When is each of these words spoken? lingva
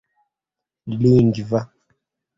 lingva 0.99 1.59